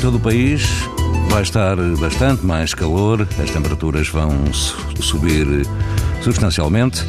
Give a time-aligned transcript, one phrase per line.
[0.00, 0.68] todo o país
[1.30, 4.30] vai estar bastante mais calor, as temperaturas vão
[5.00, 5.46] subir
[6.22, 7.04] substancialmente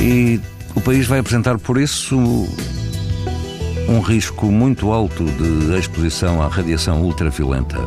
[0.00, 0.40] e
[0.76, 2.16] o país vai apresentar, por isso,
[3.88, 7.78] um risco muito alto de exposição à radiação ultraviolenta.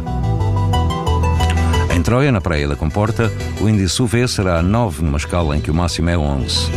[1.95, 5.71] Em Troia, na Praia da Comporta, o índice UV será 9 numa escala em que
[5.71, 6.69] o máximo é 11.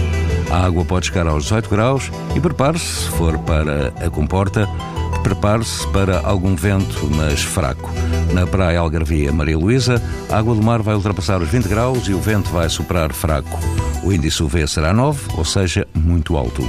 [0.51, 4.69] A água pode chegar aos 18 graus e prepare-se, se for para a Comporta,
[5.27, 7.91] prepare-se para algum vento, mas fraco.
[8.33, 12.15] Na praia Algarvia Maria Luísa, a água do mar vai ultrapassar os 20 graus e
[12.15, 13.59] o vento vai superar fraco.
[14.05, 16.63] O índice UV será 9, ou seja, muito alto.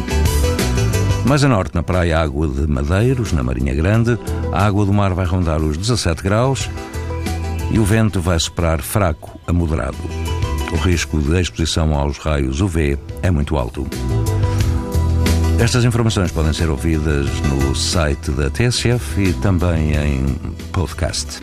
[1.24, 4.18] Mais a norte, na praia Água de Madeiros, na Marinha Grande,
[4.52, 6.68] a água do mar vai rondar os 17 graus
[7.70, 10.00] e o vento vai superar fraco a moderado.
[10.74, 13.88] O risco de exposição aos raios UV é muito alto.
[15.60, 20.24] Estas informações podem ser ouvidas no site da TSF e também em
[20.72, 21.42] podcast.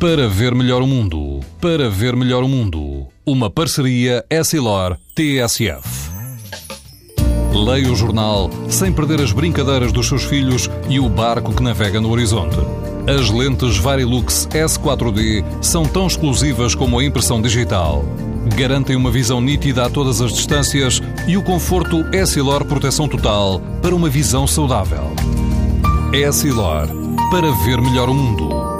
[0.00, 6.10] Para ver melhor o mundo, para ver melhor o mundo, uma parceria Essilor-TSF.
[7.54, 12.00] Leia o jornal sem perder as brincadeiras dos seus filhos e o barco que navega
[12.00, 12.56] no horizonte.
[13.06, 18.04] As lentes Varilux S4D são tão exclusivas como a impressão digital
[18.54, 23.94] garantem uma visão nítida a todas as distâncias e o conforto Essilor Proteção Total para
[23.94, 25.12] uma visão saudável.
[26.12, 26.88] Essilor,
[27.30, 28.75] para ver melhor o mundo.